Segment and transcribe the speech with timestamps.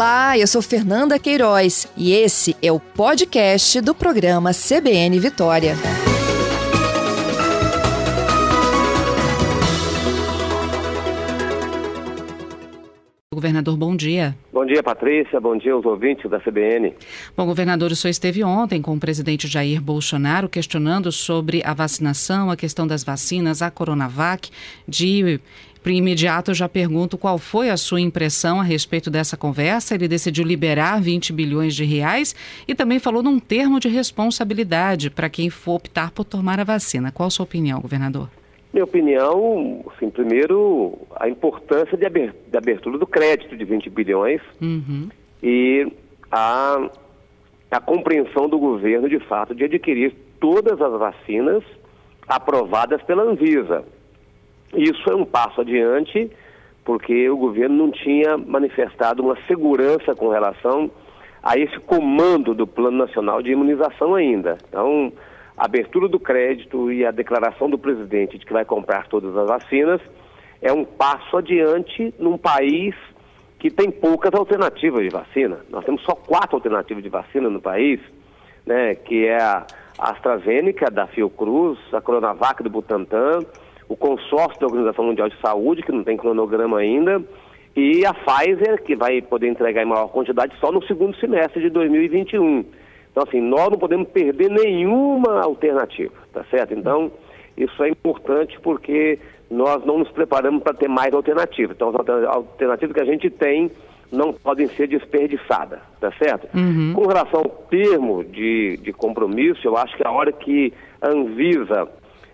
[0.00, 5.74] Olá, eu sou Fernanda Queiroz e esse é o podcast do programa CBN Vitória.
[13.30, 14.34] Governador, bom dia.
[14.52, 15.40] Bom dia, Patrícia.
[15.40, 16.94] Bom dia aos ouvintes da CBN.
[17.36, 22.50] Bom, governador, o senhor esteve ontem com o presidente Jair Bolsonaro questionando sobre a vacinação,
[22.50, 24.50] a questão das vacinas, a Coronavac.
[24.86, 25.40] De
[25.88, 29.94] imediato, eu já pergunto qual foi a sua impressão a respeito dessa conversa.
[29.94, 32.34] Ele decidiu liberar 20 bilhões de reais
[32.68, 37.10] e também falou num termo de responsabilidade para quem for optar por tomar a vacina.
[37.10, 38.28] Qual a sua opinião, governador?
[38.72, 42.06] Minha opinião, assim, primeiro, a importância de
[42.56, 45.08] abertura do crédito de 20 bilhões uhum.
[45.42, 45.90] e
[46.30, 46.90] a,
[47.70, 51.64] a compreensão do governo, de fato, de adquirir todas as vacinas
[52.28, 53.84] aprovadas pela Anvisa.
[54.74, 56.30] Isso é um passo adiante,
[56.84, 60.90] porque o governo não tinha manifestado uma segurança com relação
[61.42, 64.58] a esse comando do Plano Nacional de Imunização ainda.
[64.68, 65.12] Então,
[65.56, 69.48] a abertura do crédito e a declaração do presidente de que vai comprar todas as
[69.48, 70.00] vacinas
[70.62, 72.94] é um passo adiante num país
[73.58, 75.60] que tem poucas alternativas de vacina.
[75.70, 78.00] Nós temos só quatro alternativas de vacina no país,
[78.64, 79.66] né, que é a
[79.98, 83.40] AstraZeneca da Fiocruz, a Coronavac do Butantan,
[83.90, 87.20] o consórcio da Organização Mundial de Saúde, que não tem cronograma ainda,
[87.74, 91.70] e a Pfizer, que vai poder entregar em maior quantidade só no segundo semestre de
[91.70, 92.64] 2021.
[93.10, 96.72] Então, assim, nós não podemos perder nenhuma alternativa, tá certo?
[96.72, 97.10] Então,
[97.56, 99.18] isso é importante porque
[99.50, 101.74] nós não nos preparamos para ter mais alternativas.
[101.74, 103.72] Então, as alternativas que a gente tem
[104.12, 106.48] não podem ser desperdiçadas, tá certo?
[106.56, 106.92] Uhum.
[106.94, 111.88] Com relação ao termo de, de compromisso, eu acho que a hora que a Anvisa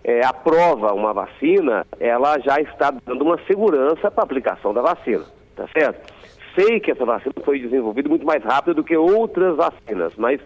[0.06, 5.24] é, aprova uma vacina, ela já está dando uma segurança para a aplicação da vacina,
[5.56, 6.14] tá certo?
[6.54, 10.40] Sei que essa vacina foi desenvolvida muito mais rápido do que outras vacinas, mas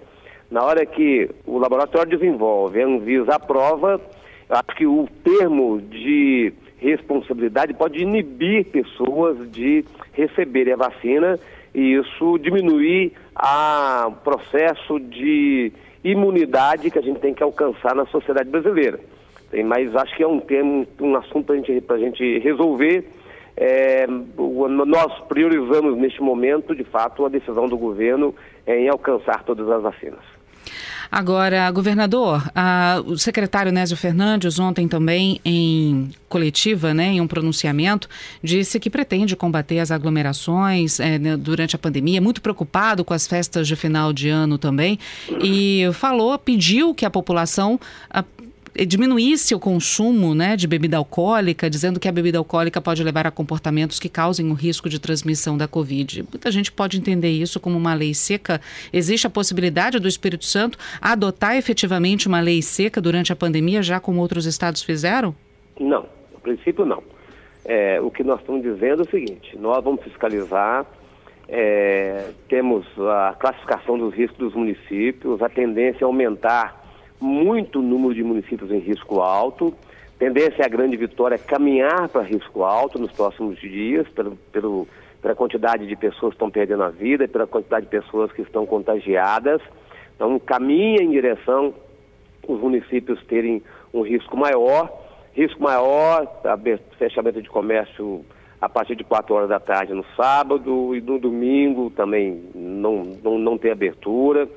[0.51, 4.01] na hora que o laboratório desenvolve, a Anvisa aprova,
[4.49, 9.85] acho que o termo de responsabilidade pode inibir pessoas de
[10.15, 11.39] receberem a vacina
[11.75, 15.71] e isso diminuir o processo de
[16.03, 18.99] imunidade que a gente tem que alcançar na sociedade brasileira.
[19.65, 23.05] Mas acho que é um tema, um assunto para gente, a gente resolver.
[23.57, 28.35] É, nós priorizamos neste momento, de fato, a decisão do governo
[28.67, 30.41] em alcançar todas as vacinas.
[31.11, 38.09] Agora, governador, a, o secretário Nésio Fernandes, ontem também em coletiva, né, em um pronunciamento,
[38.41, 43.67] disse que pretende combater as aglomerações é, durante a pandemia, muito preocupado com as festas
[43.67, 45.01] de final de ano também,
[45.43, 48.25] e falou, pediu que a população a,
[48.87, 53.31] diminuísse o consumo né, de bebida alcoólica, dizendo que a bebida alcoólica pode levar a
[53.31, 56.25] comportamentos que causem o risco de transmissão da Covid.
[56.31, 58.61] Muita gente pode entender isso como uma lei seca.
[58.93, 63.99] Existe a possibilidade do Espírito Santo adotar efetivamente uma lei seca durante a pandemia, já
[63.99, 65.35] como outros estados fizeram?
[65.79, 67.03] Não, no princípio não.
[67.65, 70.87] É, o que nós estamos dizendo é o seguinte: nós vamos fiscalizar,
[71.49, 76.80] é, temos a classificação dos riscos dos municípios, a tendência é aumentar
[77.21, 79.75] muito número de municípios em risco alto.
[80.19, 84.89] Tendência é a grande vitória caminhar para risco alto nos próximos dias, pelo, pelo,
[85.23, 88.67] pela quantidade de pessoas que estão perdendo a vida, pela quantidade de pessoas que estão
[88.67, 89.61] contagiadas.
[90.15, 91.75] Então, caminha em direção
[92.47, 94.91] os municípios terem um risco maior.
[95.33, 96.27] Risco maior,
[96.99, 98.25] fechamento de comércio
[98.61, 103.39] a partir de 4 horas da tarde no sábado e no domingo também não, não,
[103.39, 104.49] não tem abertura.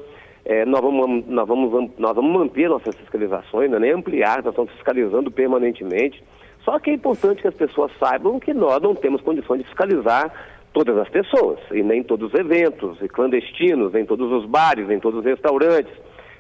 [0.46, 4.54] É, nós, vamos, nós, vamos, nós vamos manter nossas fiscalizações, não é nem ampliar, nós
[4.54, 6.24] estamos fiscalizando permanentemente.
[6.64, 10.32] Só que é importante que as pessoas saibam que nós não temos condições de fiscalizar
[10.74, 15.00] todas as pessoas, e nem todos os eventos, e clandestinos, nem todos os bares, nem
[15.00, 15.94] todos os restaurantes.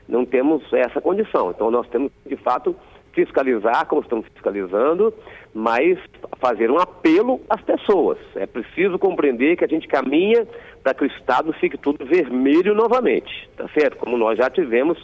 [0.07, 1.51] Não temos essa condição.
[1.51, 2.75] Então nós temos, de fato,
[3.13, 5.13] fiscalizar como estamos fiscalizando,
[5.53, 5.99] mas
[6.39, 8.17] fazer um apelo às pessoas.
[8.35, 10.47] É preciso compreender que a gente caminha
[10.81, 13.97] para que o Estado fique tudo vermelho novamente, tá certo?
[13.97, 14.97] Como nós já tivemos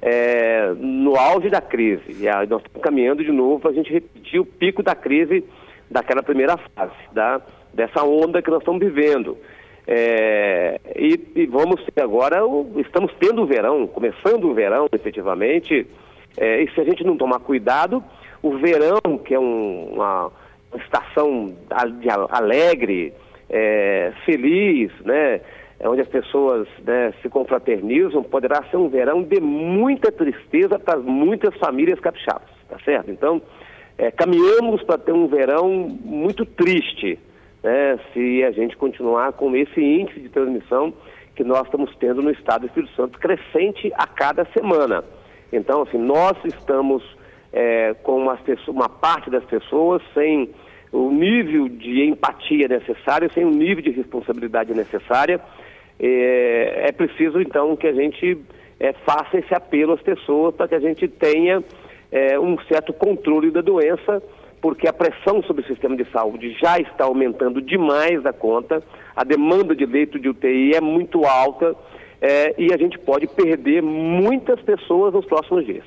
[0.00, 2.22] é, no auge da crise.
[2.22, 5.44] E aí nós estamos caminhando de novo para a gente repetir o pico da crise
[5.90, 7.40] daquela primeira fase, da,
[7.72, 9.36] dessa onda que nós estamos vivendo.
[9.88, 12.40] É, e, e, vamos ter agora,
[12.78, 15.86] estamos tendo o verão, começando o verão efetivamente,
[16.36, 18.02] é, e se a gente não tomar cuidado,
[18.42, 20.30] o verão, que é um, uma,
[20.74, 21.54] estação
[22.30, 23.12] alegre,
[23.48, 25.40] é, feliz, né,
[25.78, 30.98] é onde as pessoas né, se confraternizam, poderá ser um verão de muita tristeza para
[30.98, 33.10] muitas famílias capixabas, tá certo?
[33.10, 33.40] Então,
[33.98, 35.68] é, caminhamos para ter um verão
[36.04, 37.18] muito triste,
[37.62, 40.92] né, se a gente continuar com esse índice de transmissão
[41.34, 45.04] que nós estamos tendo no estado do Espírito Santo crescente a cada semana.
[45.52, 47.02] Então, assim, nós estamos
[47.52, 48.38] é, com uma,
[48.68, 50.50] uma parte das pessoas sem
[50.92, 55.40] o nível de empatia necessário, sem o nível de responsabilidade necessária.
[55.98, 58.38] É, é preciso, então, que a gente
[58.78, 61.62] é, faça esse apelo às pessoas para que a gente tenha
[62.10, 64.22] é, um certo controle da doença,
[64.60, 68.82] porque a pressão sobre o sistema de saúde já está aumentando demais da conta,
[69.14, 71.74] a demanda de leito de UTI é muito alta
[72.20, 75.84] é, e a gente pode perder muitas pessoas nos próximos dias.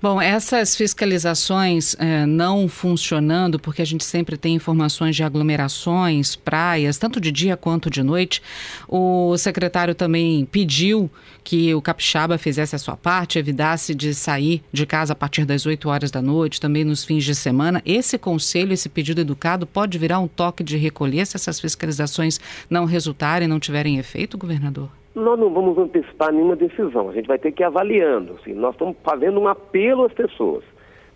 [0.00, 6.98] Bom, essas fiscalizações é, não funcionando, porque a gente sempre tem informações de aglomerações, praias,
[6.98, 8.42] tanto de dia quanto de noite,
[8.88, 11.10] o secretário também pediu
[11.44, 15.66] que o capixaba fizesse a sua parte, evitasse de sair de casa a partir das
[15.66, 17.80] 8 horas da noite, também nos fins de semana.
[17.86, 22.84] Esse conselho, esse pedido educado, pode virar um toque de recolher se essas fiscalizações não
[22.84, 25.01] resultarem, não tiverem efeito, governador?
[25.14, 27.08] Nós não vamos antecipar nenhuma decisão.
[27.08, 28.38] A gente vai ter que ir avaliando.
[28.40, 30.64] Assim, nós estamos fazendo um apelo às pessoas.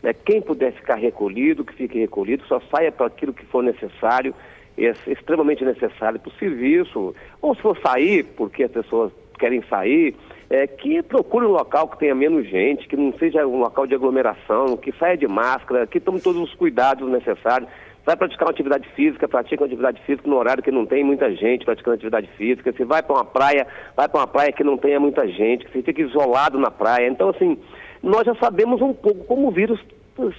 [0.03, 0.13] Né?
[0.13, 4.35] Quem puder ficar recolhido, que fique recolhido, só saia para aquilo que for necessário,
[4.77, 7.15] é extremamente necessário para o serviço.
[7.41, 10.15] Ou se for sair, porque as pessoas querem sair,
[10.49, 13.95] é, que procure um local que tenha menos gente, que não seja um local de
[13.95, 17.69] aglomeração, que saia de máscara, que tome todos os cuidados necessários
[18.07, 21.35] vai praticar uma atividade física, pratica uma atividade física no horário que não tem muita
[21.35, 22.73] gente praticando atividade física.
[22.73, 23.67] Se vai para uma praia,
[23.97, 27.09] vai para uma praia que não tenha muita gente, que você fica isolado na praia.
[27.09, 27.59] Então, assim,
[28.01, 29.81] nós já sabemos um pouco como o vírus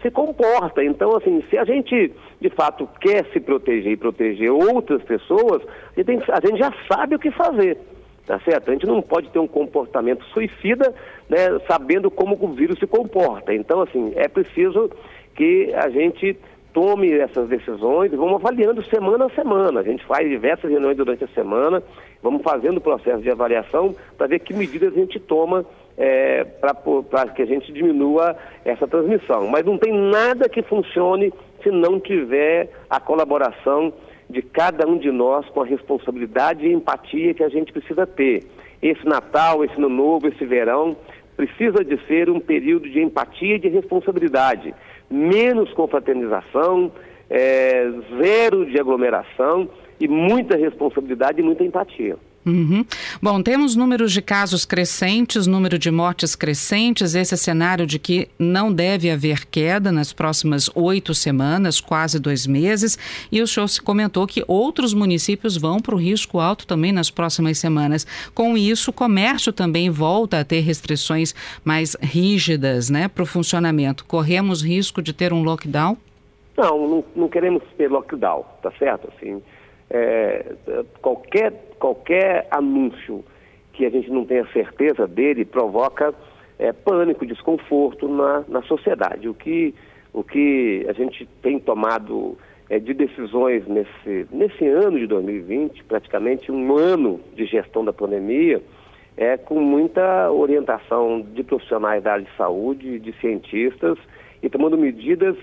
[0.01, 0.81] se comporta.
[0.81, 5.61] Então, assim, se a gente de fato quer se proteger e proteger outras pessoas,
[5.95, 7.77] a gente, a gente já sabe o que fazer.
[8.25, 8.69] Tá certo?
[8.69, 10.93] A gente não pode ter um comportamento suicida,
[11.29, 13.53] né, sabendo como o vírus se comporta.
[13.53, 14.89] Então, assim, é preciso
[15.33, 16.37] que a gente
[16.77, 19.79] tome essas decisões e vamos avaliando semana a semana.
[19.79, 21.81] A gente faz diversas reuniões durante a semana,
[22.21, 25.65] vamos fazendo o processo de avaliação para ver que medidas a gente toma
[25.97, 29.47] é, para que a gente diminua essa transmissão.
[29.47, 31.33] Mas não tem nada que funcione
[31.63, 33.91] se não tiver a colaboração
[34.29, 38.45] de cada um de nós com a responsabilidade e empatia que a gente precisa ter.
[38.83, 40.95] Esse Natal, esse Ano Novo, esse verão,
[41.37, 44.73] precisa de ser um período de empatia e de responsabilidade
[45.09, 46.91] menos confraternização,
[47.29, 47.89] é,
[48.21, 49.69] zero de aglomeração
[49.99, 52.17] e muita responsabilidade e muita empatia.
[52.47, 52.85] Uhum.
[53.21, 58.29] Bom, temos números de casos crescentes, número de mortes crescentes, esse é cenário de que
[58.39, 62.97] não deve haver queda nas próximas oito semanas, quase dois meses,
[63.29, 67.09] e o senhor se comentou que outros municípios vão para o risco alto também nas
[67.09, 68.07] próximas semanas.
[68.33, 71.35] Com isso, o comércio também volta a ter restrições
[71.65, 74.05] mais rígidas né, para o funcionamento.
[74.05, 75.97] Corremos risco de ter um lockdown?
[76.55, 79.09] Não, não, não queremos ter lockdown, tá certo?
[79.15, 79.41] Assim,
[79.89, 80.53] é,
[81.01, 83.23] qualquer, qualquer anúncio
[83.73, 86.13] que a gente não tenha certeza dele provoca
[86.57, 89.29] é, pânico, desconforto na, na sociedade.
[89.29, 89.73] O que,
[90.13, 92.37] o que a gente tem tomado
[92.69, 98.61] é, de decisões nesse, nesse ano de 2020, praticamente um ano de gestão da pandemia,
[99.15, 103.97] é com muita orientação de profissionais da área de saúde, de cientistas,
[104.41, 105.35] e tomando medidas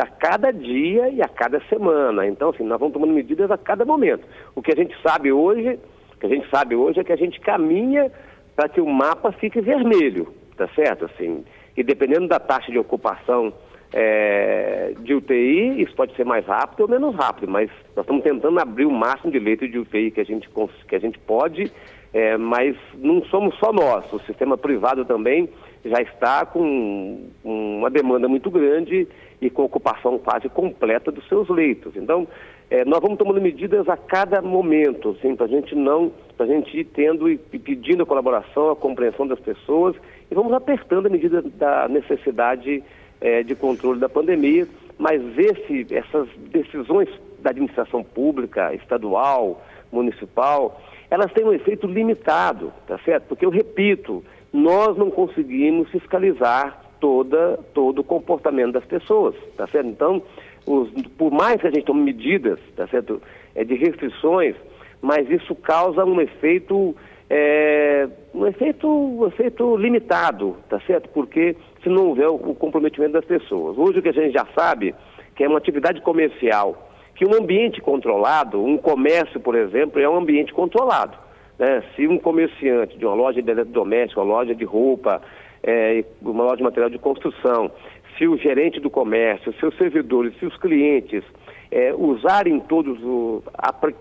[0.00, 2.26] a cada dia e a cada semana.
[2.26, 4.26] Então, assim, nós vamos tomando medidas a cada momento.
[4.54, 5.78] O que a gente sabe hoje,
[6.14, 8.10] o que a gente sabe hoje é que a gente caminha
[8.56, 11.04] para que o mapa fique vermelho, tá certo?
[11.04, 11.44] Assim,
[11.76, 13.52] e dependendo da taxa de ocupação
[13.92, 18.58] é, de UTI, isso pode ser mais rápido ou menos rápido, mas nós estamos tentando
[18.58, 20.48] abrir o máximo de leito de UTI que a gente,
[20.88, 21.70] que a gente pode,
[22.12, 25.48] é, mas não somos só nós, o sistema privado também
[25.84, 29.06] já está com uma demanda muito grande
[29.46, 31.94] e com ocupação quase completa dos seus leitos.
[31.96, 32.26] Então,
[32.70, 36.48] é, nós vamos tomando medidas a cada momento, assim, para a gente não, para a
[36.48, 39.94] gente ir tendo e pedindo a colaboração, a compreensão das pessoas
[40.30, 42.82] e vamos apertando a medida da necessidade
[43.20, 44.66] é, de controle da pandemia.
[44.98, 47.08] Mas esse, essas decisões
[47.40, 53.24] da administração pública, estadual, municipal, elas têm um efeito limitado, tá certo?
[53.28, 59.88] Porque eu repito, nós não conseguimos fiscalizar toda, todo o comportamento das pessoas, tá certo?
[59.88, 60.22] Então,
[60.66, 63.20] os, por mais que a gente tome medidas, tá certo,
[63.54, 64.56] é, de restrições,
[65.02, 66.96] mas isso causa um efeito,
[67.28, 71.10] é, um efeito, um efeito limitado, tá certo?
[71.10, 73.76] Porque se não houver o, o comprometimento das pessoas.
[73.76, 74.94] Hoje o que a gente já sabe,
[75.36, 80.16] que é uma atividade comercial, que um ambiente controlado, um comércio, por exemplo, é um
[80.16, 81.18] ambiente controlado.
[81.58, 81.82] Né?
[81.94, 85.20] Se um comerciante de uma loja de eletrodoméstico, uma loja de roupa,
[85.64, 87.70] é, uma loja de material de construção,
[88.16, 91.24] se o gerente do comércio, seus servidores, se os clientes
[91.70, 93.42] é, usar em todos o,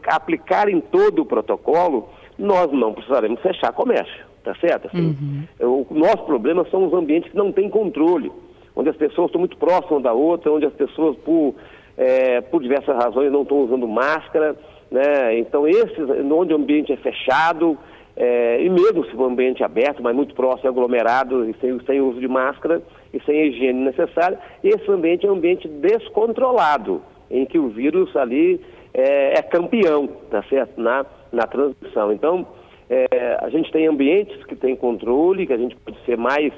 [0.06, 4.88] aplicar em todo o protocolo, nós não precisaremos fechar comércio, tá certo?
[4.88, 5.16] Assim,
[5.60, 5.88] uhum.
[5.90, 8.32] O nosso problema são os ambientes que não têm controle,
[8.76, 11.56] onde as pessoas estão muito próximas da outra, onde as pessoas, por,
[11.98, 14.56] é, por diversas razões, não estão usando máscara,
[14.92, 15.40] né?
[15.40, 17.78] Então, esses, onde o ambiente é fechado,
[18.16, 22.02] é, e mesmo se for um ambiente aberto, mas muito próximo, aglomerado, e sem, sem
[22.02, 22.82] uso de máscara
[23.14, 28.62] e sem higiene necessária, esse ambiente é um ambiente descontrolado, em que o vírus ali
[28.94, 30.80] é, é campeão, tá certo?
[30.80, 32.14] Na, na transmissão.
[32.14, 32.46] Então,
[32.90, 36.54] é, a gente tem ambientes que têm controle, que a gente pode ser mais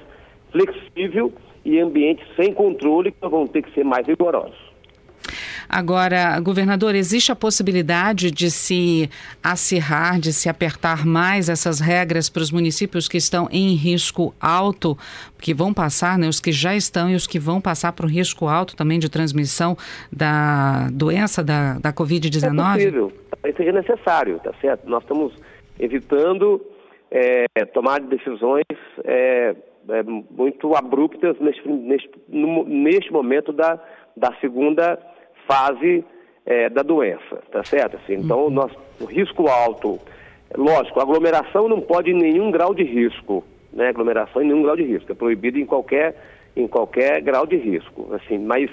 [0.52, 1.32] flexível,
[1.64, 4.75] e ambientes sem controle que vão ter que ser mais rigorosos.
[5.68, 9.10] Agora, governador, existe a possibilidade de se
[9.44, 14.98] acirrar, de se apertar mais essas regras para os municípios que estão em risco alto,
[15.42, 18.10] que vão passar, né, os que já estão e os que vão passar para o
[18.10, 19.76] risco alto também de transmissão
[20.12, 22.46] da doença da, da Covid-19?
[22.46, 24.90] É possível, talvez seja necessário, tá certo?
[24.90, 25.34] Nós estamos
[25.80, 26.62] evitando
[27.12, 28.66] é, tomar decisões
[29.04, 29.56] é,
[29.90, 33.80] é, muito abruptas neste, neste, neste momento da,
[34.16, 35.00] da segunda
[35.48, 36.04] fase
[36.46, 37.98] é, da doença, tá certo?
[37.98, 38.50] Assim, então, uhum.
[38.50, 40.00] nós, o risco alto,
[40.56, 43.90] lógico, aglomeração não pode em nenhum grau de risco, né?
[43.90, 46.16] Aglomeração em nenhum grau de risco, é proibido em qualquer,
[46.56, 48.70] em qualquer grau de risco, assim, mas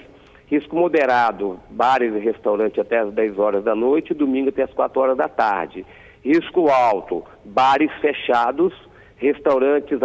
[0.47, 5.01] risco moderado, bares e restaurantes até as 10 horas da noite, domingo até as 4
[5.01, 5.85] horas da tarde.
[6.23, 8.73] Risco alto, bares fechados,
[9.17, 9.97] restaurantes,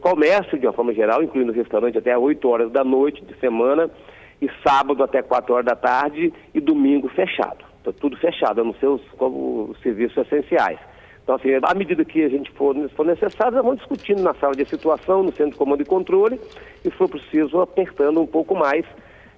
[0.00, 3.90] comércio de uma forma geral, incluindo restaurante até 8 horas da noite de semana,
[4.42, 7.64] e sábado até 4 horas da tarde e domingo fechado.
[7.78, 10.80] Está tudo fechado, a não ser os, os serviços essenciais.
[11.22, 14.56] Então, assim, à medida que a gente for, for necessário, nós vamos discutindo na sala
[14.56, 16.40] de situação, no centro de comando e controle,
[16.84, 18.84] e se for preciso, apertando um pouco mais.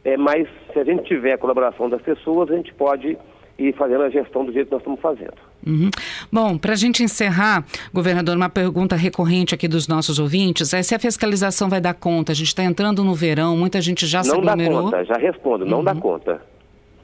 [0.02, 3.18] É, mas se a gente tiver a colaboração das pessoas, a gente pode
[3.58, 5.36] ir fazendo a gestão do jeito que nós estamos fazendo.
[5.66, 5.90] Uhum.
[6.30, 10.94] Bom, para a gente encerrar, governador, uma pergunta recorrente aqui dos nossos ouvintes é se
[10.94, 12.32] a fiscalização vai dar conta.
[12.32, 14.82] A gente está entrando no verão, muita gente já não se aglomerou.
[14.82, 15.84] Não dá conta, já respondo, não uhum.
[15.84, 16.42] dá conta.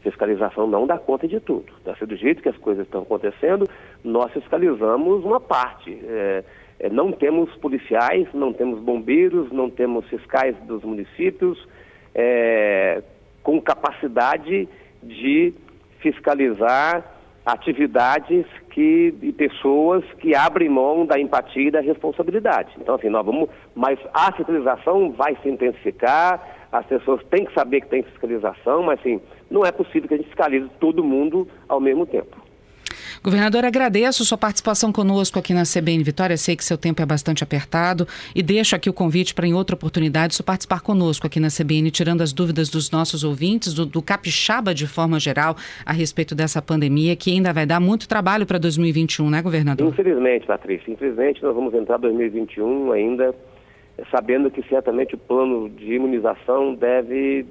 [0.02, 1.66] Fiscalização não dá conta de tudo.
[1.84, 1.94] Tá?
[2.00, 3.68] Do jeito que as coisas estão acontecendo,
[4.02, 5.98] nós fiscalizamos uma parte.
[6.04, 6.44] É,
[6.80, 11.58] é, não temos policiais, não temos bombeiros, não temos fiscais dos municípios
[12.14, 13.02] é,
[13.42, 14.66] com capacidade
[15.02, 15.52] de
[16.00, 22.70] fiscalizar atividades que, e pessoas que abrem mão da empatia e da responsabilidade.
[22.78, 27.80] Então, assim, nós vamos, mas a fiscalização vai se intensificar, as pessoas têm que saber
[27.80, 29.20] que tem fiscalização, mas assim,
[29.50, 32.39] não é possível que a gente fiscalize todo mundo ao mesmo tempo.
[33.22, 36.38] Governador, agradeço sua participação conosco aqui na CBN Vitória.
[36.38, 39.76] Sei que seu tempo é bastante apertado e deixo aqui o convite para, em outra
[39.76, 44.00] oportunidade, só participar conosco aqui na CBN, tirando as dúvidas dos nossos ouvintes, do, do
[44.00, 48.56] capixaba de forma geral, a respeito dessa pandemia, que ainda vai dar muito trabalho para
[48.56, 49.86] 2021, né, governador?
[49.86, 53.34] Infelizmente, Patrícia, infelizmente nós vamos entrar 2021 ainda
[54.10, 57.44] sabendo que certamente o plano de imunização deve,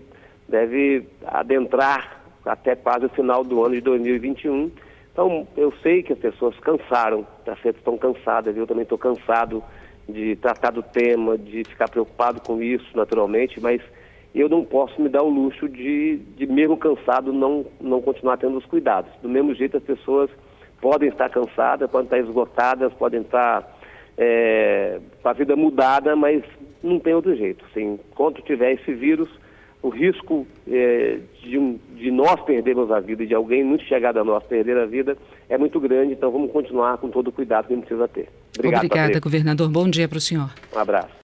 [0.48, 4.72] deve adentrar até quase o final do ano de 2021
[5.20, 7.76] então, eu sei que as pessoas cansaram, tá certo?
[7.76, 9.62] Estão cansadas, eu também estou cansado
[10.08, 13.82] de tratar do tema, de ficar preocupado com isso, naturalmente, mas
[14.34, 18.58] eu não posso me dar o luxo de, de mesmo cansado, não, não continuar tendo
[18.58, 19.12] os cuidados.
[19.22, 20.30] Do mesmo jeito, as pessoas
[20.80, 23.78] podem estar cansadas, podem estar esgotadas, podem estar
[24.18, 26.46] é, com a vida mudada, mas
[26.82, 27.66] não tem outro jeito.
[27.70, 29.30] Assim, enquanto tiver esse vírus,
[29.82, 34.24] o risco é, de, um, de, nós perdermos a vida, de alguém muito chegado a
[34.24, 35.18] nós perder a vida,
[35.48, 36.14] é muito grande.
[36.14, 38.28] Então vamos continuar com todo o cuidado que a gente precisa ter.
[38.58, 39.70] Obrigado, Obrigada, governador.
[39.70, 40.50] Bom dia para o senhor.
[40.76, 41.18] Um abraço.